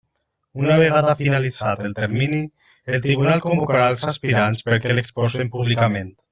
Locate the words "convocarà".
3.45-3.85